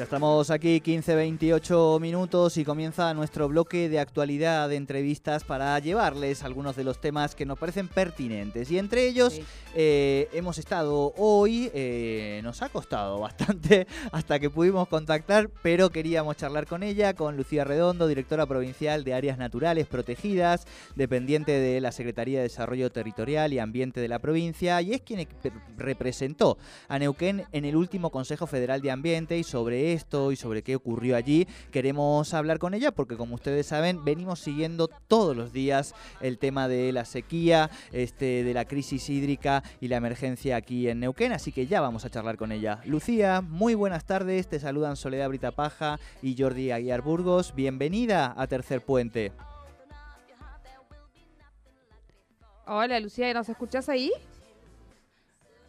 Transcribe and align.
Ya 0.00 0.04
estamos 0.04 0.48
aquí 0.48 0.80
15-28 0.80 2.00
minutos 2.00 2.56
y 2.56 2.64
comienza 2.64 3.12
nuestro 3.12 3.48
bloque 3.48 3.90
de 3.90 4.00
actualidad 4.00 4.70
de 4.70 4.76
entrevistas 4.76 5.44
para 5.44 5.78
llevarles 5.78 6.42
algunos 6.42 6.74
de 6.74 6.84
los 6.84 7.02
temas 7.02 7.34
que 7.34 7.44
nos 7.44 7.58
parecen 7.58 7.86
pertinentes. 7.86 8.70
Y 8.70 8.78
entre 8.78 9.06
ellos 9.06 9.34
Sí. 9.34 9.44
eh, 9.74 10.30
hemos 10.32 10.56
estado 10.56 11.12
hoy, 11.18 11.70
eh, 11.74 12.40
nos 12.42 12.62
ha 12.62 12.70
costado 12.70 13.18
bastante 13.20 13.86
hasta 14.10 14.40
que 14.40 14.48
pudimos 14.48 14.88
contactar, 14.88 15.50
pero 15.62 15.90
queríamos 15.90 16.38
charlar 16.38 16.66
con 16.66 16.82
ella, 16.82 17.12
con 17.12 17.36
Lucía 17.36 17.64
Redondo, 17.64 18.06
directora 18.06 18.46
provincial 18.46 19.04
de 19.04 19.12
Áreas 19.12 19.36
Naturales 19.36 19.86
Protegidas, 19.86 20.66
dependiente 20.96 21.52
de 21.52 21.78
la 21.82 21.92
Secretaría 21.92 22.38
de 22.38 22.44
Desarrollo 22.44 22.88
Territorial 22.90 23.52
y 23.52 23.58
Ambiente 23.58 24.00
de 24.00 24.08
la 24.08 24.18
provincia, 24.18 24.80
y 24.80 24.94
es 24.94 25.02
quien 25.02 25.28
representó 25.76 26.56
a 26.88 26.98
Neuquén 26.98 27.44
en 27.52 27.66
el 27.66 27.76
último 27.76 28.08
Consejo 28.08 28.46
Federal 28.46 28.80
de 28.80 28.92
Ambiente 28.92 29.36
y 29.36 29.44
sobre 29.44 29.89
esto 29.92 30.32
y 30.32 30.36
sobre 30.36 30.62
qué 30.62 30.76
ocurrió 30.76 31.16
allí 31.16 31.46
queremos 31.70 32.34
hablar 32.34 32.58
con 32.58 32.74
ella 32.74 32.92
porque 32.92 33.16
como 33.16 33.34
ustedes 33.34 33.66
saben 33.66 34.04
venimos 34.04 34.40
siguiendo 34.40 34.88
todos 34.88 35.36
los 35.36 35.52
días 35.52 35.94
el 36.20 36.38
tema 36.38 36.68
de 36.68 36.92
la 36.92 37.04
sequía, 37.04 37.70
este, 37.92 38.44
de 38.44 38.54
la 38.54 38.64
crisis 38.64 39.08
hídrica 39.08 39.62
y 39.80 39.88
la 39.88 39.96
emergencia 39.96 40.56
aquí 40.56 40.88
en 40.88 41.00
Neuquén, 41.00 41.32
así 41.32 41.52
que 41.52 41.66
ya 41.66 41.80
vamos 41.80 42.04
a 42.04 42.10
charlar 42.10 42.36
con 42.36 42.52
ella. 42.52 42.80
Lucía, 42.84 43.40
muy 43.40 43.74
buenas 43.74 44.04
tardes, 44.04 44.48
te 44.48 44.60
saludan 44.60 44.96
Soledad 44.96 45.28
Brita 45.28 45.52
Paja 45.52 45.98
y 46.22 46.36
Jordi 46.40 46.70
Aguiar 46.70 47.02
Burgos, 47.02 47.54
bienvenida 47.54 48.34
a 48.36 48.46
Tercer 48.46 48.82
Puente. 48.82 49.32
Hola 52.66 53.00
Lucía, 53.00 53.32
¿nos 53.34 53.48
escuchás 53.48 53.88
ahí? 53.88 54.12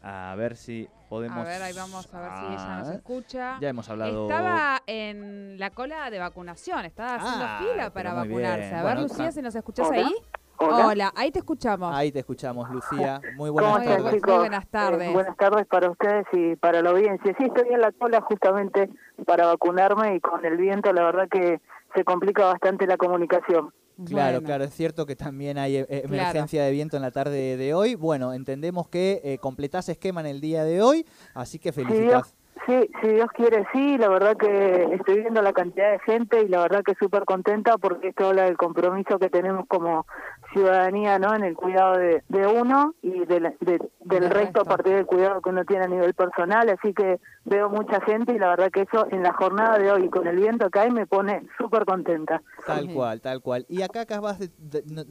A 0.04 0.34
ver 0.36 0.56
si 0.56 0.88
podemos... 1.10 1.38
A 1.38 1.44
ver, 1.44 1.62
ahí 1.62 1.74
vamos 1.74 2.12
a 2.14 2.20
ver 2.22 2.32
si 2.32 2.46
ella 2.46 2.78
nos 2.80 2.88
Ah, 2.90 2.94
escucha. 2.94 3.58
Ya 3.62 3.70
hemos 3.70 3.88
hablado... 3.90 4.30
Estaba 4.30 4.82
en 4.88 5.60
la 5.60 5.70
cola 5.70 6.10
de 6.10 6.18
vacunación, 6.20 6.86
estaba 6.86 7.16
haciendo 7.16 7.46
Ah, 7.48 7.60
fila 7.62 7.90
para 7.94 8.14
muy 8.16 8.28
vacunarse. 8.30 8.60
bien. 8.62 8.74
A 8.74 8.78
ver, 8.78 8.84
Bueno, 8.84 9.02
Lucía, 9.02 9.28
ah. 9.28 9.32
si 9.32 9.42
nos 9.42 9.56
escuchás 9.56 9.88
Hola. 9.90 9.98
ahí. 10.00 10.16
Hola. 10.64 11.12
ahí 11.16 11.32
te 11.32 11.40
escuchamos. 11.40 11.96
Ahí 11.96 12.12
te 12.12 12.20
escuchamos, 12.20 12.70
Lucía. 12.70 13.20
Muy 13.36 13.50
¿Cómo 13.50 13.62
buenas 13.62 13.80
Muy 13.80 13.88
tardes. 14.20 14.22
buenas 14.22 14.68
tardes. 14.68 15.10
Eh, 15.10 15.14
buenas 15.14 15.38
tardes 15.38 15.66
para 15.68 15.90
ustedes 15.90 16.26
y 16.34 16.56
para 16.56 16.82
la 16.84 16.92
audiencia. 16.92 17.36
Sí, 17.38 17.46
estoy 17.46 17.74
en 17.74 17.82
la 17.82 17.92
cola 17.92 18.22
justamente 18.22 18.90
para 19.26 19.48
vacunarme 19.48 20.16
y 20.16 20.20
con 20.20 20.46
el 20.46 20.58
viento 20.58 20.94
la 20.94 21.04
verdad 21.04 21.28
que 21.30 21.60
se 21.96 22.04
complica 22.04 22.46
bastante 22.46 22.86
la 22.86 22.98
comunicación. 22.98 23.74
Claro, 24.06 24.34
Bueno. 24.38 24.46
claro, 24.46 24.64
es 24.64 24.74
cierto 24.74 25.06
que 25.06 25.16
también 25.16 25.58
hay 25.58 25.78
eh, 25.78 25.86
Claro. 25.88 26.06
emergencia 26.14 26.64
de 26.64 26.72
viento 26.72 26.96
en 26.98 27.04
la 27.04 27.12
tarde 27.12 27.58
de 27.58 27.74
hoy. 27.74 27.96
Bueno, 27.96 28.34
entendemos 28.34 28.88
que 28.88 29.22
eh, 29.24 29.38
completás 29.40 29.90
esquema 29.90 30.22
en 30.22 30.28
el 30.28 30.42
día 30.42 30.64
de 30.64 30.82
hoy, 30.82 31.06
así 31.34 31.60
que 31.60 31.72
felicitas. 31.72 32.36
sí, 32.66 32.90
si 33.02 33.08
Dios 33.10 33.28
quiere, 33.36 33.66
sí, 33.74 33.98
la 33.98 34.08
verdad 34.10 34.38
que 34.38 34.94
estoy 34.94 35.22
viendo 35.22 35.42
la 35.42 35.52
cantidad 35.54 35.92
de 35.92 36.00
gente 36.00 36.42
y 36.44 36.48
la 36.48 36.62
verdad 36.62 36.84
que 36.84 36.94
súper 36.96 37.26
contenta 37.26 37.78
porque 37.78 38.10
esto 38.10 38.28
habla 38.28 38.44
del 38.44 38.58
compromiso 38.58 39.18
que 39.20 39.30
tenemos 39.30 39.66
como 39.68 40.06
ciudadanía 40.54 41.20
no 41.20 41.34
en 41.36 41.44
el 41.44 41.56
cuidado 41.56 41.98
de, 41.98 42.24
de 42.30 42.48
uno 42.48 42.94
y 43.02 43.26
de 43.26 43.40
la- 43.40 43.54
de- 43.60 43.80
del 44.02 44.30
resto, 44.30 44.62
a 44.62 44.66
partir 44.66 44.94
del 44.94 45.06
cuidado 45.06 45.42
que 45.42 45.50
uno 45.50 45.64
tiene 45.66 45.86
a 45.86 45.88
nivel 45.88 46.14
personal, 46.14 46.70
así 46.70 46.94
que 46.94 47.20
veo 47.46 47.70
mucha 47.70 48.02
gente 48.02 48.34
y 48.34 48.40
la 48.40 48.50
verdad 48.50 48.70
que 48.72 48.82
eso 48.82 49.08
en 49.12 49.24
la 49.24 49.34
jornada 49.34 49.78
de 49.80 49.92
hoy 49.92 50.10
con 50.10 50.28
el 50.28 50.36
viento 50.36 50.70
que 50.70 50.80
hay 50.80 50.92
me 50.92 51.08
pone 51.08 51.48
súper 51.58 51.86
contenta. 51.86 52.42
Tal 52.66 52.88
Sí. 52.88 52.94
cual, 52.94 53.22
tal 53.22 53.42
cual. 53.42 53.66
Y 53.70 53.82
acá 53.84 54.02
acabas 54.02 54.40
de, 54.40 54.50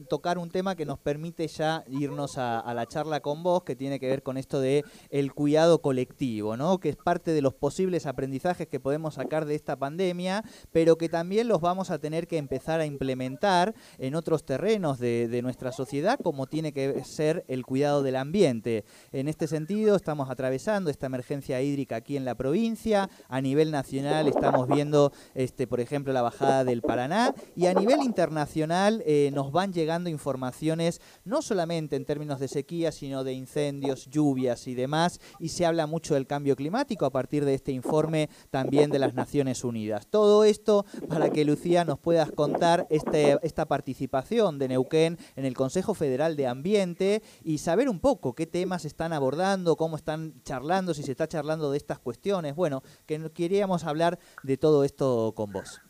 tocar 0.07 0.37
un 0.37 0.49
tema 0.51 0.75
que 0.75 0.85
nos 0.85 0.99
permite 0.99 1.47
ya 1.47 1.83
irnos 1.87 2.37
a, 2.37 2.59
a 2.59 2.73
la 2.73 2.85
charla 2.85 3.19
con 3.21 3.43
vos, 3.43 3.63
que 3.63 3.75
tiene 3.75 3.99
que 3.99 4.07
ver 4.07 4.23
con 4.23 4.37
esto 4.37 4.59
de 4.61 4.83
el 5.09 5.33
cuidado 5.33 5.81
colectivo, 5.81 6.55
¿no? 6.57 6.77
Que 6.79 6.89
es 6.89 6.95
parte 6.97 7.31
de 7.31 7.41
los 7.41 7.53
posibles 7.53 8.05
aprendizajes 8.05 8.67
que 8.67 8.79
podemos 8.79 9.15
sacar 9.15 9.45
de 9.45 9.55
esta 9.55 9.75
pandemia, 9.77 10.43
pero 10.71 10.97
que 10.97 11.09
también 11.09 11.47
los 11.47 11.59
vamos 11.61 11.91
a 11.91 11.99
tener 11.99 12.27
que 12.27 12.37
empezar 12.37 12.79
a 12.79 12.85
implementar 12.85 13.73
en 13.97 14.15
otros 14.15 14.45
terrenos 14.45 14.99
de, 14.99 15.27
de 15.31 15.41
nuestra 15.41 15.71
sociedad, 15.71 16.19
como 16.21 16.45
tiene 16.45 16.73
que 16.73 17.03
ser 17.03 17.43
el 17.47 17.65
cuidado 17.65 18.03
del 18.03 18.15
ambiente. 18.15 18.85
En 19.11 19.27
este 19.27 19.47
sentido, 19.47 19.95
estamos 19.95 20.29
atravesando 20.29 20.89
esta 20.89 21.07
emergencia 21.07 21.61
hídrica 21.61 21.95
aquí 21.95 22.17
en 22.17 22.25
la 22.25 22.35
provincia. 22.35 23.09
A 23.27 23.41
nivel 23.41 23.71
nacional 23.71 24.27
estamos 24.27 24.67
viendo, 24.67 25.11
este, 25.33 25.67
por 25.67 25.79
ejemplo, 25.79 26.13
la 26.13 26.21
bajada 26.21 26.63
del 26.63 26.81
Paraná. 26.81 27.33
Y 27.55 27.65
a 27.65 27.73
nivel 27.73 28.01
internacional 28.03 29.01
eh, 29.05 29.31
nos 29.33 29.51
van 29.51 29.73
llegando 29.73 30.09
informaciones, 30.09 31.01
no 31.25 31.41
solamente 31.41 31.95
en 31.95 32.05
términos 32.05 32.39
de 32.39 32.47
sequía, 32.47 32.91
sino 32.91 33.23
de 33.23 33.33
incendios, 33.33 34.07
lluvias 34.07 34.67
y 34.67 34.75
demás. 34.75 35.19
Y 35.39 35.49
se 35.49 35.65
habla 35.65 35.87
mucho 35.87 36.13
del 36.13 36.27
cambio 36.27 36.55
climático 36.55 37.05
a 37.05 37.11
partir 37.11 37.45
de 37.45 37.53
este 37.53 37.71
informe 37.71 38.29
también 38.49 38.91
de 38.91 38.99
las 38.99 39.13
Naciones 39.13 39.63
Unidas. 39.63 40.07
Todo 40.07 40.43
esto 40.43 40.85
para 41.07 41.29
que 41.29 41.45
Lucía 41.45 41.85
nos 41.85 41.99
puedas 41.99 42.31
contar 42.31 42.87
este, 42.89 43.37
esta 43.43 43.65
participación 43.65 44.59
de 44.59 44.67
Neuquén 44.67 45.17
en 45.35 45.45
el 45.45 45.53
Consejo 45.55 45.93
Federal 45.93 46.35
de 46.35 46.47
Ambiente 46.47 47.21
y 47.43 47.57
saber 47.57 47.89
un 47.89 47.99
poco 47.99 48.33
qué 48.33 48.45
temas 48.45 48.85
están 48.85 49.13
abordando, 49.13 49.75
cómo 49.75 49.95
están 49.95 50.33
charlando, 50.43 50.93
si 50.93 51.03
se 51.03 51.11
está 51.11 51.27
charlando 51.27 51.71
de 51.71 51.77
estas 51.77 51.99
cuestiones. 51.99 52.55
Bueno, 52.55 52.81
que 53.05 53.31
queríamos 53.31 53.85
hablar 53.85 54.19
de 54.43 54.57
todo 54.57 54.83
esto 54.83 55.33
con 55.35 55.51
vos. 55.51 55.81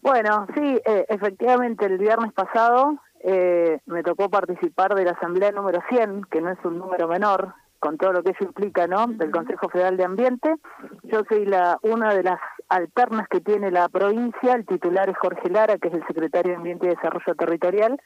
Bueno, 0.00 0.46
sí, 0.54 0.80
eh, 0.84 1.06
efectivamente 1.08 1.86
el 1.86 1.96
viernes 1.96 2.32
pasado 2.34 2.98
eh, 3.20 3.78
me 3.86 4.02
tocó 4.02 4.28
participar 4.28 4.94
de 4.94 5.04
la 5.04 5.12
asamblea 5.12 5.50
número 5.50 5.80
100, 5.88 6.24
que 6.30 6.42
no 6.42 6.50
es 6.50 6.58
un 6.62 6.78
número 6.78 7.08
menor, 7.08 7.54
con 7.78 7.96
todo 7.96 8.12
lo 8.12 8.22
que 8.22 8.32
eso 8.32 8.44
implica, 8.44 8.86
¿no? 8.86 9.06
Del 9.06 9.30
Consejo 9.30 9.70
Federal 9.70 9.96
de 9.96 10.04
Ambiente. 10.04 10.54
Yo 11.04 11.22
soy 11.26 11.46
la 11.46 11.78
una 11.82 12.12
de 12.12 12.22
las 12.22 12.38
alternas 12.68 13.28
que 13.28 13.40
tiene 13.40 13.70
la 13.70 13.88
provincia, 13.88 14.52
el 14.52 14.66
titular 14.66 15.08
es 15.08 15.16
Jorge 15.16 15.48
Lara, 15.48 15.78
que 15.78 15.88
es 15.88 15.94
el 15.94 16.06
secretario 16.06 16.52
de 16.52 16.56
Ambiente 16.56 16.86
y 16.86 16.90
Desarrollo 16.90 17.34
Territorial. 17.34 17.98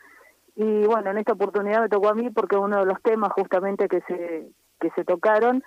Y 0.60 0.86
bueno, 0.86 1.12
en 1.12 1.18
esta 1.18 1.34
oportunidad 1.34 1.82
me 1.82 1.88
tocó 1.88 2.08
a 2.08 2.14
mí 2.14 2.30
porque 2.30 2.56
uno 2.56 2.80
de 2.80 2.84
los 2.84 3.00
temas 3.00 3.30
justamente 3.32 3.86
que 3.86 4.00
se, 4.08 4.48
que 4.80 4.90
se 4.96 5.04
tocaron 5.04 5.62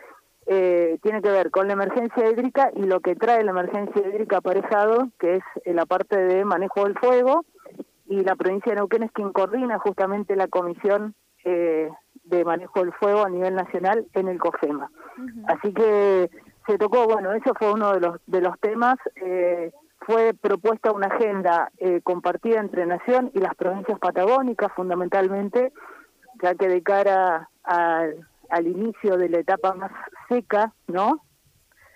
eh, 0.47 0.99
tiene 1.01 1.21
que 1.21 1.31
ver 1.31 1.49
con 1.49 1.67
la 1.67 1.73
emergencia 1.73 2.29
hídrica 2.29 2.71
y 2.75 2.83
lo 2.83 2.99
que 2.99 3.15
trae 3.15 3.41
la 3.45 3.51
emergencia 3.51 4.05
hídrica 4.05 4.39
aparejado, 4.39 5.07
que 5.17 5.37
es 5.37 5.43
la 5.63 5.85
parte 5.85 6.17
de 6.17 6.43
manejo 6.43 6.83
del 6.83 6.99
fuego, 6.99 7.45
y 8.07 8.19
la 8.25 8.35
provincia 8.35 8.73
de 8.73 8.79
Neuquén 8.79 9.03
es 9.03 9.13
quien 9.13 9.31
coordina 9.31 9.79
justamente 9.79 10.35
la 10.35 10.49
comisión 10.49 11.15
eh, 11.45 11.89
de 12.25 12.43
manejo 12.43 12.81
del 12.81 12.91
fuego 12.91 13.23
a 13.23 13.29
nivel 13.29 13.55
nacional 13.55 14.05
en 14.13 14.27
el 14.27 14.39
COFEMA. 14.39 14.91
Así 15.47 15.73
que 15.73 16.29
se 16.67 16.77
tocó, 16.77 17.05
bueno, 17.05 17.31
eso 17.31 17.53
fue 17.57 17.71
uno 17.71 17.93
de 17.93 18.01
los, 18.01 18.19
de 18.27 18.41
los 18.41 18.59
temas. 18.59 18.97
eh, 19.15 19.71
fue 20.11 20.33
propuesta 20.33 20.91
una 20.91 21.07
agenda 21.07 21.71
eh, 21.77 22.01
compartida 22.03 22.59
entre 22.59 22.85
Nación 22.85 23.31
y 23.33 23.39
las 23.39 23.55
provincias 23.55 23.97
patagónicas, 23.99 24.71
fundamentalmente, 24.75 25.71
ya 26.41 26.55
que 26.55 26.67
de 26.67 26.81
cara 26.83 27.49
al- 27.63 28.27
al 28.49 28.67
inicio 28.67 29.17
de 29.17 29.29
la 29.29 29.39
etapa 29.39 29.73
más 29.73 29.91
seca, 30.27 30.73
¿no? 30.87 31.23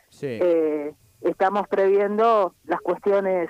Sí. 0.10 0.28
eh, 0.42 0.94
estamos 1.22 1.68
previendo 1.68 2.54
las 2.64 2.80
cuestiones 2.80 3.50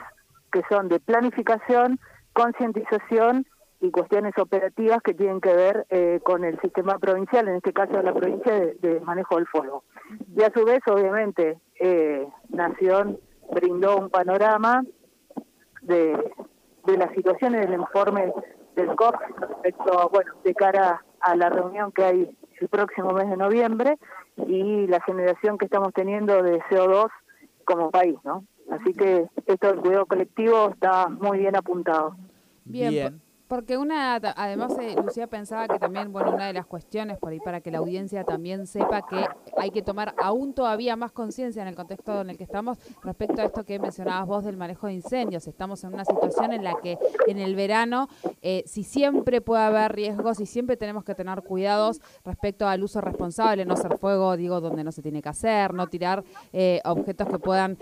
que 0.51 0.61
son 0.69 0.87
de 0.87 0.99
planificación, 0.99 1.99
concientización 2.33 3.45
y 3.81 3.91
cuestiones 3.91 4.33
operativas 4.39 4.99
que 5.03 5.13
tienen 5.13 5.41
que 5.41 5.53
ver 5.53 5.85
eh, 5.89 6.19
con 6.23 6.43
el 6.43 6.59
sistema 6.61 6.97
provincial, 6.97 7.47
en 7.47 7.55
este 7.57 7.73
caso 7.73 8.01
la 8.01 8.13
provincia 8.13 8.53
de, 8.59 8.75
de 8.75 8.99
manejo 9.01 9.35
del 9.35 9.45
fuego. 9.47 9.83
Y 10.35 10.41
a 10.41 10.51
su 10.51 10.65
vez, 10.65 10.79
obviamente, 10.87 11.59
eh, 11.79 12.27
Nación 12.49 13.19
brindó 13.55 13.97
un 13.97 14.09
panorama 14.09 14.83
de, 15.81 16.31
de 16.85 16.97
la 16.97 17.11
situación 17.13 17.55
en 17.55 17.63
el 17.63 17.73
informe 17.73 18.33
del 18.75 18.95
COP 18.95 19.15
respecto, 19.39 19.99
a, 19.99 20.07
bueno, 20.07 20.33
de 20.43 20.53
cara 20.53 21.03
a 21.21 21.35
la 21.35 21.49
reunión 21.49 21.91
que 21.91 22.03
hay 22.03 22.37
el 22.59 22.67
próximo 22.67 23.13
mes 23.13 23.29
de 23.29 23.37
noviembre 23.37 23.97
y 24.47 24.85
la 24.87 25.01
generación 25.01 25.57
que 25.57 25.65
estamos 25.65 25.93
teniendo 25.93 26.43
de 26.43 26.59
CO2 26.63 27.07
como 27.63 27.89
país, 27.89 28.17
¿no? 28.23 28.43
Así 28.69 28.93
que 28.93 29.27
esto 29.45 29.67
del 29.67 29.79
cuidado 29.79 30.05
colectivo 30.05 30.69
está 30.69 31.07
muy 31.07 31.39
bien 31.39 31.55
apuntado. 31.55 32.15
Bien, 32.65 32.89
Bien. 32.91 33.21
Porque 33.47 33.77
una, 33.77 34.15
además, 34.15 34.75
eh, 34.79 34.95
Lucía 35.03 35.27
pensaba 35.27 35.67
que 35.67 35.77
también, 35.77 36.11
bueno, 36.11 36.33
una 36.33 36.47
de 36.47 36.53
las 36.53 36.65
cuestiones 36.65 37.19
por 37.19 37.31
ahí 37.31 37.39
para 37.39 37.61
que 37.61 37.69
la 37.69 37.77
audiencia 37.77 38.23
también 38.23 38.65
sepa 38.65 39.05
que 39.05 39.23
hay 39.57 39.69
que 39.69 39.83
tomar 39.83 40.15
aún 40.17 40.53
todavía 40.53 40.95
más 40.95 41.11
conciencia 41.11 41.61
en 41.61 41.67
el 41.67 41.75
contexto 41.75 42.21
en 42.21 42.31
el 42.31 42.37
que 42.37 42.43
estamos 42.43 42.79
respecto 43.03 43.41
a 43.41 43.45
esto 43.45 43.63
que 43.63 43.77
mencionabas 43.77 44.27
vos 44.27 44.45
del 44.45 44.57
manejo 44.57 44.87
de 44.87 44.93
incendios. 44.93 45.47
Estamos 45.47 45.83
en 45.83 45.93
una 45.93 46.05
situación 46.05 46.53
en 46.53 46.63
la 46.63 46.73
que 46.81 46.97
en 47.27 47.37
el 47.37 47.55
verano, 47.55 48.09
eh, 48.47 48.63
si 48.67 48.83
siempre 48.83 49.41
puede 49.41 49.63
haber 49.63 49.93
riesgos 49.93 50.39
y 50.39 50.45
siempre 50.45 50.77
tenemos 50.77 51.03
que 51.03 51.15
tener 51.15 51.41
cuidados 51.41 51.99
respecto 52.23 52.67
al 52.67 52.83
uso 52.83 53.01
responsable, 53.01 53.65
no 53.65 53.73
hacer 53.73 53.97
fuego, 53.97 54.37
digo, 54.37 54.61
donde 54.61 54.83
no 54.83 54.91
se 54.91 55.01
tiene 55.01 55.23
que 55.23 55.29
hacer, 55.29 55.73
no 55.73 55.87
tirar 55.87 56.23
eh, 56.53 56.79
objetos 56.85 57.27
que 57.27 57.39
puedan, 57.39 57.77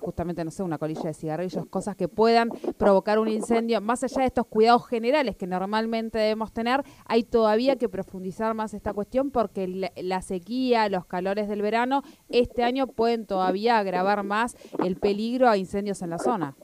justamente, 0.00 0.44
no 0.44 0.50
sé, 0.50 0.62
una 0.62 0.76
colilla 0.76 1.04
de 1.04 1.14
cigarrillos, 1.14 1.64
cosas 1.64 1.96
que 1.96 2.06
puedan 2.06 2.50
provocar 2.76 3.18
un 3.18 3.28
incendio, 3.28 3.80
más 3.80 4.04
allá 4.04 4.20
de 4.20 4.26
estos 4.26 4.46
cuidados 4.46 4.86
generales 4.86 5.34
que 5.36 5.46
normalmente 5.46 6.18
debemos 6.18 6.52
tener, 6.52 6.84
hay 7.06 7.22
todavía 7.22 7.76
que 7.76 7.88
profundizar 7.88 8.52
más 8.52 8.74
esta 8.74 8.92
cuestión 8.92 9.30
porque 9.30 9.90
la, 9.96 10.22
sequía, 10.22 10.90
los 10.90 11.06
calores 11.06 11.48
del 11.48 11.62
verano, 11.62 12.02
este 12.28 12.64
año 12.64 12.86
pueden 12.86 13.24
todavía 13.26 13.78
agravar 13.78 14.24
más 14.24 14.56
el 14.84 14.96
peligro 14.96 15.48
a 15.48 15.56
incendios 15.56 16.02
en 16.02 16.10
la 16.10 16.18
zona. 16.18 16.54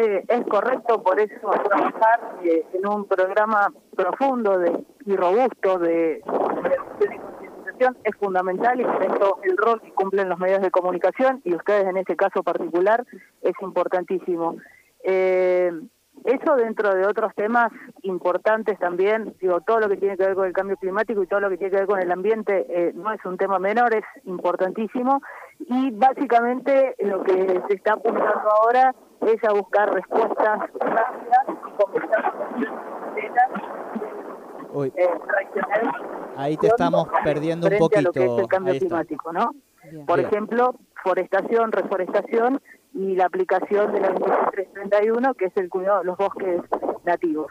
Eh, 0.00 0.24
es 0.28 0.46
correcto, 0.46 1.02
por 1.02 1.18
eso 1.18 1.50
trabajar 1.50 2.38
eh, 2.44 2.64
en 2.72 2.86
un 2.86 3.04
programa 3.06 3.72
profundo 3.96 4.56
de, 4.56 4.84
y 5.04 5.16
robusto 5.16 5.76
de, 5.80 6.22
concientización 6.24 7.98
es 8.04 8.14
fundamental 8.14 8.80
y 8.80 8.84
por 8.84 9.02
eso 9.02 9.40
el 9.42 9.56
rol 9.56 9.80
que 9.82 9.92
cumplen 9.94 10.28
los 10.28 10.38
medios 10.38 10.62
de 10.62 10.70
comunicación 10.70 11.40
y 11.44 11.52
ustedes 11.52 11.84
en 11.88 11.96
este 11.96 12.14
caso 12.14 12.44
particular 12.44 13.04
es 13.42 13.54
importantísimo. 13.60 14.58
Eh, 15.02 15.72
eso 16.28 16.56
dentro 16.56 16.94
de 16.94 17.06
otros 17.06 17.34
temas 17.34 17.72
importantes 18.02 18.78
también, 18.78 19.34
digo, 19.40 19.60
todo 19.62 19.80
lo 19.80 19.88
que 19.88 19.96
tiene 19.96 20.16
que 20.16 20.26
ver 20.26 20.34
con 20.34 20.46
el 20.46 20.52
cambio 20.52 20.76
climático 20.76 21.22
y 21.22 21.26
todo 21.26 21.40
lo 21.40 21.48
que 21.48 21.56
tiene 21.56 21.70
que 21.70 21.78
ver 21.78 21.86
con 21.86 22.00
el 22.00 22.10
ambiente 22.12 22.66
eh, 22.68 22.92
no 22.94 23.12
es 23.12 23.24
un 23.24 23.36
tema 23.38 23.58
menor, 23.58 23.94
es 23.94 24.04
importantísimo. 24.24 25.22
Y 25.58 25.90
básicamente 25.90 26.94
lo 26.98 27.22
que 27.22 27.62
se 27.68 27.74
está 27.74 27.94
apuntando 27.94 28.48
ahora 28.62 28.94
es 29.22 29.42
a 29.44 29.52
buscar 29.52 29.92
respuestas 29.92 30.60
rápidas 30.80 31.44
y 33.16 35.00
eh, 35.00 35.10
Ahí 36.36 36.56
te 36.56 36.68
estamos 36.68 37.08
perdiendo 37.24 37.68
un 37.68 37.78
poquito. 37.78 37.98
A 37.98 38.02
lo 38.02 38.12
que 38.12 38.24
es 38.24 38.38
el 38.38 38.48
cambio 38.48 38.78
climático, 38.78 39.32
¿no? 39.32 39.54
Por 40.06 40.20
ejemplo, 40.20 40.74
forestación, 41.02 41.72
reforestación 41.72 42.60
y 42.94 43.14
la 43.14 43.26
aplicación 43.26 43.92
de 43.92 44.00
la 44.00 44.08
2331, 44.08 45.34
que 45.34 45.46
es 45.46 45.56
el 45.56 45.68
cuidado 45.68 46.00
de 46.00 46.04
los 46.04 46.16
bosques 46.16 46.60
nativos. 47.04 47.50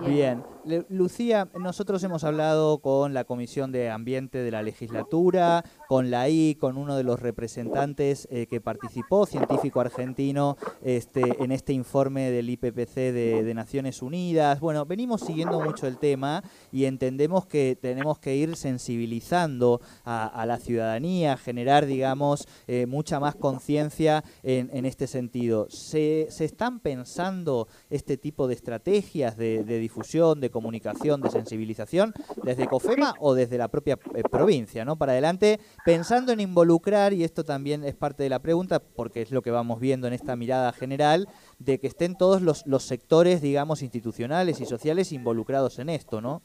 Bien. 0.00 0.42
Lucía, 0.64 1.48
nosotros 1.58 2.04
hemos 2.04 2.22
hablado 2.22 2.78
con 2.78 3.14
la 3.14 3.24
Comisión 3.24 3.72
de 3.72 3.90
Ambiente 3.90 4.38
de 4.38 4.50
la 4.52 4.62
Legislatura, 4.62 5.64
con 5.88 6.10
la 6.10 6.28
I, 6.28 6.54
con 6.54 6.76
uno 6.76 6.96
de 6.96 7.02
los 7.02 7.18
representantes 7.18 8.28
eh, 8.30 8.46
que 8.46 8.60
participó, 8.60 9.26
científico 9.26 9.80
argentino, 9.80 10.56
este, 10.82 11.42
en 11.42 11.50
este 11.50 11.72
informe 11.72 12.30
del 12.30 12.48
IPPC 12.48 12.94
de, 12.94 13.52
Naciones 13.52 14.00
Unidas. 14.02 14.60
Bueno, 14.60 14.86
venimos 14.86 15.20
siguiendo 15.20 15.60
mucho 15.60 15.86
el 15.86 15.98
tema 15.98 16.42
y 16.70 16.86
entendemos 16.86 17.44
que 17.44 17.76
tenemos 17.78 18.18
que 18.18 18.36
ir 18.36 18.56
sensibilizando 18.56 19.80
a, 20.04 20.44
la 20.46 20.58
ciudadanía, 20.58 21.36
generar, 21.36 21.84
digamos, 21.84 22.48
eh, 22.66 22.86
mucha 22.86 23.20
más 23.20 23.34
conciencia 23.34 24.24
en, 24.42 24.86
este 24.86 25.06
sentido. 25.06 25.66
¿Se, 25.68 26.28
están 26.42 26.80
pensando 26.80 27.68
este 27.90 28.16
tipo 28.16 28.48
de 28.48 28.54
estrategias 28.54 29.36
de, 29.36 29.64
de 29.64 29.78
difusión, 29.78 30.40
de 30.40 30.51
comunicación, 30.52 31.20
de 31.20 31.30
sensibilización, 31.30 32.12
desde 32.44 32.68
COFEMA 32.68 33.14
o 33.18 33.34
desde 33.34 33.58
la 33.58 33.68
propia 33.68 33.98
eh, 34.14 34.22
provincia, 34.30 34.84
¿no? 34.84 34.96
Para 34.96 35.12
adelante, 35.12 35.58
pensando 35.84 36.32
en 36.32 36.40
involucrar, 36.40 37.12
y 37.12 37.24
esto 37.24 37.42
también 37.42 37.84
es 37.84 37.96
parte 37.96 38.22
de 38.22 38.28
la 38.28 38.38
pregunta, 38.38 38.80
porque 38.80 39.22
es 39.22 39.32
lo 39.32 39.42
que 39.42 39.50
vamos 39.50 39.80
viendo 39.80 40.06
en 40.06 40.12
esta 40.12 40.36
mirada 40.36 40.72
general, 40.72 41.28
de 41.58 41.80
que 41.80 41.88
estén 41.88 42.16
todos 42.16 42.42
los, 42.42 42.64
los 42.66 42.84
sectores, 42.84 43.40
digamos, 43.42 43.82
institucionales 43.82 44.60
y 44.60 44.66
sociales 44.66 45.10
involucrados 45.12 45.78
en 45.78 45.88
esto, 45.88 46.20
¿no? 46.20 46.42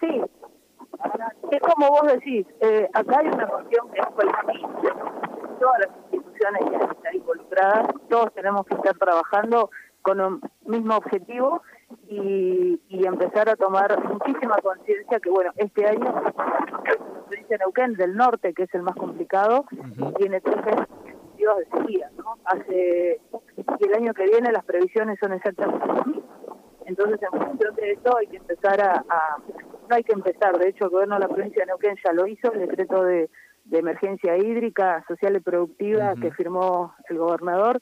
Sí, 0.00 0.20
es 1.50 1.60
como 1.60 1.88
vos 1.88 2.02
decís, 2.06 2.46
eh, 2.60 2.88
acá 2.92 3.18
hay 3.20 3.26
una 3.28 3.46
cuestión 3.46 3.90
que 3.90 4.00
es 4.00 4.06
colectiva. 4.06 4.94
Todas 5.58 5.78
las 5.80 5.88
instituciones 6.12 6.70
que 6.70 6.76
están 6.76 7.14
involucradas, 7.14 7.88
todos 8.08 8.32
tenemos 8.34 8.64
que 8.66 8.74
estar 8.74 8.96
trabajando 8.96 9.70
con 10.02 10.20
un 10.20 10.40
mismo 10.64 10.96
objetivo 10.96 11.62
y, 12.10 12.80
y 12.88 13.06
empezar 13.06 13.48
a 13.48 13.54
tomar 13.54 14.02
muchísima 14.04 14.56
conciencia 14.60 15.20
que, 15.20 15.30
bueno, 15.30 15.52
este 15.56 15.86
año 15.86 16.12
la 16.12 16.32
provincia 16.32 17.56
de 17.56 17.58
Neuquén 17.58 17.94
del 17.94 18.16
norte, 18.16 18.52
que 18.52 18.64
es 18.64 18.74
el 18.74 18.82
más 18.82 18.96
complicado, 18.96 19.64
tiene 20.18 20.40
tres 20.40 20.56
días 21.36 21.56
de 21.56 21.78
sequía, 21.78 22.10
¿no? 22.18 22.34
Hace, 22.44 23.20
y 23.78 23.84
el 23.86 23.94
año 23.94 24.12
que 24.12 24.24
viene 24.24 24.50
las 24.50 24.64
previsiones 24.64 25.18
son 25.20 25.34
exactamente 25.34 25.86
Entonces, 26.86 27.20
en 27.22 27.40
función 27.40 27.74
de 27.76 27.92
eso 27.92 28.16
hay 28.16 28.26
que 28.26 28.38
empezar 28.38 28.80
a, 28.80 29.04
no 29.88 29.94
hay 29.94 30.02
que 30.02 30.12
empezar, 30.12 30.58
de 30.58 30.68
hecho 30.68 30.86
el 30.86 30.90
gobierno 30.90 31.14
de 31.14 31.20
la 31.20 31.28
provincia 31.28 31.62
de 31.62 31.66
Neuquén 31.66 31.96
ya 32.04 32.12
lo 32.12 32.26
hizo, 32.26 32.52
el 32.52 32.58
decreto 32.58 33.04
de, 33.04 33.30
de 33.66 33.78
emergencia 33.78 34.36
hídrica, 34.36 35.04
social 35.06 35.36
y 35.36 35.40
productiva 35.40 36.14
que 36.20 36.32
firmó 36.32 36.92
el 37.08 37.18
gobernador, 37.18 37.80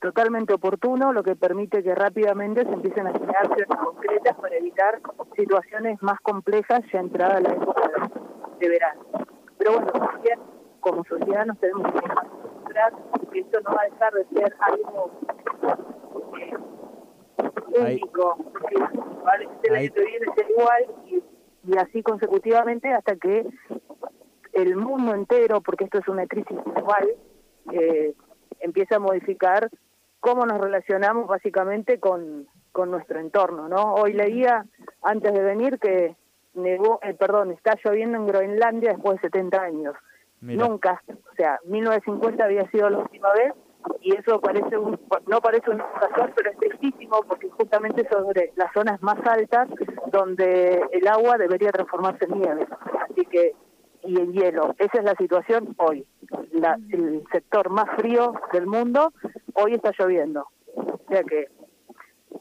totalmente 0.00 0.54
oportuno, 0.54 1.12
lo 1.12 1.22
que 1.22 1.36
permite 1.36 1.82
que 1.82 1.94
rápidamente 1.94 2.64
se 2.64 2.72
empiecen 2.72 3.06
a 3.06 3.12
generar 3.12 3.46
acciones 3.46 3.78
concretas 3.78 4.36
para 4.36 4.56
evitar 4.56 5.00
situaciones 5.36 6.02
más 6.02 6.18
complejas 6.20 6.80
ya 6.92 7.00
entrada 7.00 7.40
la 7.40 7.50
época 7.50 7.82
de, 8.58 8.68
verano. 8.68 9.02
Pero 9.58 9.72
bueno, 9.72 9.92
también 9.92 10.40
como 10.80 11.04
sociedad 11.04 11.44
nos 11.44 11.58
tenemos 11.58 11.92
que 11.92 12.00
demostrar 12.00 12.92
que 13.30 13.38
esto 13.40 13.60
no 13.60 13.70
va 13.74 13.82
a 13.82 13.84
dejar 13.84 14.12
de 14.14 14.24
ser 14.34 14.56
algo 14.60 15.10
eh, 16.38 16.56
único, 17.78 18.36
¿vale? 19.22 19.48
el 19.62 19.74
año 19.74 19.92
que 19.92 20.04
viene 20.04 20.26
ser 20.34 20.50
igual 20.50 20.86
y, 21.06 21.22
y 21.70 21.76
así 21.76 22.02
consecutivamente 22.02 22.92
hasta 22.92 23.16
que 23.16 23.46
el 24.54 24.76
mundo 24.76 25.14
entero, 25.14 25.60
porque 25.60 25.84
esto 25.84 25.98
es 25.98 26.08
una 26.08 26.26
crisis 26.26 26.56
global, 26.64 27.08
eh, 27.72 28.14
empieza 28.60 28.96
a 28.96 28.98
modificar 28.98 29.70
cómo 30.20 30.46
nos 30.46 30.60
relacionamos 30.60 31.26
básicamente 31.26 31.98
con, 31.98 32.46
con 32.72 32.90
nuestro 32.90 33.18
entorno, 33.18 33.68
¿no? 33.68 33.94
Hoy 33.94 34.12
leía 34.12 34.64
antes 35.02 35.32
de 35.32 35.42
venir 35.42 35.78
que 35.78 36.16
negó, 36.54 37.00
eh, 37.02 37.14
perdón, 37.14 37.52
está 37.52 37.76
lloviendo 37.82 38.18
en 38.18 38.26
Groenlandia 38.26 38.92
después 38.92 39.16
de 39.16 39.28
70 39.28 39.60
años. 39.60 39.94
Nunca, 40.42 41.02
o 41.08 41.34
sea, 41.36 41.58
1950 41.64 42.44
había 42.44 42.70
sido 42.70 42.88
la 42.88 42.98
última 42.98 43.30
vez 43.34 43.52
y 44.00 44.16
eso 44.16 44.40
parece 44.40 44.76
un, 44.78 44.98
no 45.26 45.40
parece 45.40 45.70
un 45.70 45.78
razón, 45.78 46.32
pero 46.34 46.50
es 46.50 46.56
tristísimo 46.56 47.20
porque 47.28 47.50
justamente 47.50 48.08
sobre 48.10 48.52
las 48.56 48.72
zonas 48.72 49.02
más 49.02 49.18
altas 49.26 49.68
donde 50.10 50.82
el 50.92 51.06
agua 51.08 51.36
debería 51.36 51.70
transformarse 51.72 52.24
en 52.24 52.38
nieve. 52.40 52.66
Así 53.10 53.26
que 53.26 53.54
y 54.02 54.18
en 54.18 54.32
hielo. 54.32 54.74
Esa 54.78 54.98
es 54.98 55.04
la 55.04 55.14
situación 55.14 55.74
hoy. 55.76 56.06
La, 56.52 56.78
el 56.90 57.22
sector 57.32 57.70
más 57.70 57.86
frío 57.96 58.32
del 58.52 58.66
mundo 58.66 59.12
hoy 59.62 59.74
está 59.74 59.92
lloviendo. 59.98 60.46
O 60.74 61.00
sea 61.08 61.22
que 61.22 61.48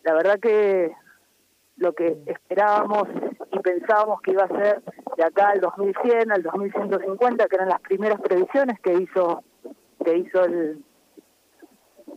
la 0.03 0.13
verdad 0.13 0.39
que 0.39 0.91
lo 1.77 1.93
que 1.93 2.17
esperábamos 2.25 3.07
y 3.51 3.59
pensábamos 3.59 4.21
que 4.21 4.31
iba 4.31 4.43
a 4.43 4.47
ser 4.47 4.81
de 5.17 5.23
acá 5.23 5.49
al 5.49 5.61
2100 5.61 6.31
al 6.31 6.43
2150, 6.43 7.47
que 7.47 7.55
eran 7.55 7.69
las 7.69 7.81
primeras 7.81 8.19
previsiones 8.21 8.79
que 8.81 8.93
hizo 8.93 9.43
que 10.03 10.17
hizo 10.17 10.43
el 10.45 10.83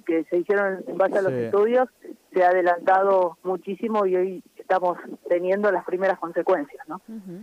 que 0.07 0.25
se 0.25 0.39
hicieron 0.39 0.85
en 0.87 0.99
base 0.99 1.19
a 1.19 1.23
los 1.23 1.33
estudios, 1.33 1.89
se 2.33 2.43
ha 2.43 2.49
adelantado 2.49 3.39
muchísimo 3.43 4.07
y 4.07 4.17
hoy 4.17 4.45
estamos 4.57 4.99
teniendo 5.29 5.71
las 5.71 5.85
primeras 5.85 6.19
consecuencias, 6.19 6.87
¿no? 6.89 7.01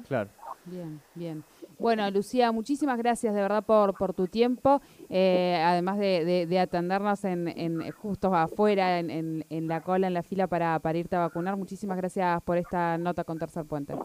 Claro. 0.08 0.30
Bien, 0.66 1.00
bien. 1.16 1.44
Bueno, 1.80 2.12
Lucía, 2.12 2.52
muchísimas 2.52 2.98
gracias 2.98 3.34
de 3.34 3.42
verdad 3.42 3.64
por, 3.64 3.94
por 3.94 4.14
tu 4.14 4.28
tiempo, 4.28 4.82
eh, 5.10 5.64
además 5.66 5.98
de, 5.98 6.46
de, 6.46 6.60
atendernos 6.60 7.24
en, 7.24 7.48
en, 7.48 7.90
justo 7.92 8.36
afuera, 8.36 9.00
en, 9.00 9.46
en, 9.50 9.68
la 9.70 9.80
cola, 9.80 10.08
en 10.08 10.14
la 10.14 10.22
fila 10.22 10.48
para, 10.48 10.78
para 10.80 10.98
irte 10.98 11.16
a 11.16 11.20
vacunar. 11.20 11.56
Muchísimas 11.56 11.96
gracias 11.96 12.42
por 12.44 12.58
esta 12.58 12.98
nota 12.98 13.24
con 13.24 13.40
Tercer 13.40 13.64
Puente. 13.64 13.96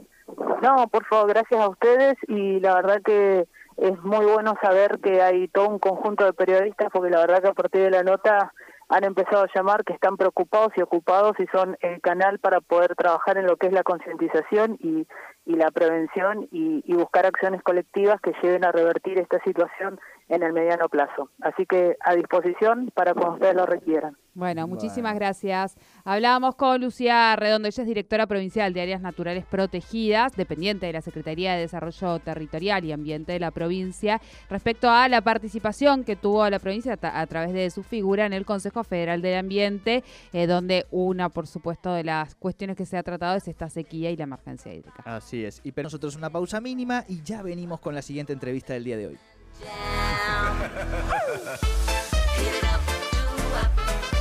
No, 0.62 0.87
por 0.87 1.04
favor, 1.07 1.28
gracias 1.28 1.61
a 1.61 1.69
ustedes 1.69 2.14
y 2.28 2.61
la 2.61 2.76
verdad 2.76 3.02
que 3.04 3.49
es 3.76 4.02
muy 4.04 4.25
bueno 4.25 4.54
saber 4.62 5.00
que 5.00 5.21
hay 5.21 5.49
todo 5.49 5.69
un 5.69 5.81
conjunto 5.81 6.25
de 6.25 6.33
periodistas, 6.33 6.88
porque 6.93 7.11
la 7.11 7.19
verdad 7.19 7.43
que 7.43 7.49
a 7.49 7.54
partir 7.54 7.83
de 7.83 7.90
la 7.90 8.04
nota 8.04 8.52
han 8.94 9.02
empezado 9.02 9.42
a 9.42 9.48
llamar 9.52 9.84
que 9.84 9.92
están 9.92 10.16
preocupados 10.16 10.72
y 10.76 10.80
ocupados 10.80 11.34
y 11.40 11.46
son 11.48 11.76
el 11.80 12.00
canal 12.00 12.38
para 12.38 12.60
poder 12.60 12.94
trabajar 12.94 13.36
en 13.38 13.46
lo 13.46 13.56
que 13.56 13.66
es 13.66 13.72
la 13.72 13.82
concientización 13.82 14.78
y, 14.80 15.04
y, 15.46 15.56
la 15.56 15.72
prevención 15.72 16.46
y, 16.52 16.84
y, 16.86 16.94
buscar 16.94 17.26
acciones 17.26 17.60
colectivas 17.64 18.20
que 18.20 18.32
lleven 18.40 18.64
a 18.64 18.70
revertir 18.70 19.18
esta 19.18 19.42
situación 19.42 19.98
en 20.28 20.44
el 20.44 20.52
mediano 20.52 20.88
plazo. 20.88 21.28
Así 21.40 21.66
que 21.66 21.96
a 21.98 22.14
disposición 22.14 22.92
para 22.94 23.14
cuando 23.14 23.34
ustedes 23.34 23.56
lo 23.56 23.66
requieran. 23.66 24.16
Bueno, 24.34 24.66
muchísimas 24.66 25.12
Bueno. 25.12 25.26
gracias. 25.26 25.76
Hablábamos 26.04 26.56
con 26.56 26.80
Lucía 26.80 27.34
Redondo, 27.36 27.68
ella 27.68 27.82
es 27.82 27.88
directora 27.88 28.26
provincial 28.26 28.72
de 28.74 28.80
Áreas 28.82 29.00
Naturales 29.00 29.46
Protegidas, 29.46 30.32
dependiente 30.36 30.86
de 30.86 30.92
la 30.92 31.00
Secretaría 31.02 31.54
de 31.54 31.60
Desarrollo 31.60 32.18
Territorial 32.18 32.84
y 32.84 32.92
Ambiente 32.92 33.32
de 33.32 33.40
la 33.40 33.52
provincia, 33.52 34.20
respecto 34.50 34.90
a 34.90 35.08
la 35.08 35.20
participación 35.22 36.02
que 36.04 36.16
tuvo 36.16 36.48
la 36.50 36.58
provincia 36.58 36.98
a 37.00 37.26
través 37.26 37.52
de 37.52 37.70
su 37.70 37.82
figura 37.84 38.26
en 38.26 38.32
el 38.32 38.44
Consejo 38.44 38.82
Federal 38.82 39.22
del 39.22 39.38
Ambiente, 39.38 40.02
eh, 40.32 40.46
donde 40.46 40.86
una, 40.90 41.28
por 41.28 41.46
supuesto, 41.46 41.92
de 41.92 42.02
las 42.04 42.34
cuestiones 42.34 42.76
que 42.76 42.86
se 42.86 42.96
ha 42.96 43.02
tratado 43.04 43.36
es 43.36 43.46
esta 43.46 43.70
sequía 43.70 44.10
y 44.10 44.16
la 44.16 44.24
emergencia 44.24 44.74
hídrica. 44.74 45.02
Así 45.04 45.44
es. 45.44 45.60
Y 45.62 45.70
pero 45.72 45.86
nosotros 45.86 46.16
una 46.16 46.30
pausa 46.30 46.60
mínima 46.60 47.04
y 47.08 47.22
ya 47.22 47.42
venimos 47.42 47.78
con 47.80 47.94
la 47.94 48.02
siguiente 48.02 48.32
entrevista 48.32 48.72
del 48.72 48.84
día 48.84 48.96
de 48.96 49.06
hoy. 49.06 49.18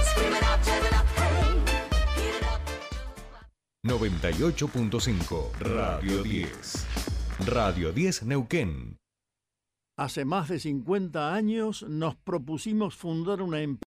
98.5 3.85 5.51
Radio 5.59 6.23
10. 6.23 6.87
Radio 7.45 7.91
10 7.91 8.23
Neuquén. 8.23 8.97
Hace 9.97 10.25
más 10.25 10.49
de 10.49 10.59
50 10.59 11.33
años 11.33 11.83
nos 11.83 12.15
propusimos 12.15 12.95
fundar 12.95 13.41
una 13.41 13.61
empresa 13.61 13.73